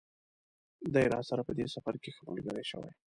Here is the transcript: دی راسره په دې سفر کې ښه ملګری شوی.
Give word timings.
دی 0.93 1.05
راسره 1.13 1.41
په 1.47 1.53
دې 1.57 1.65
سفر 1.75 1.93
کې 2.01 2.09
ښه 2.15 2.21
ملګری 2.29 2.63
شوی. 2.71 2.91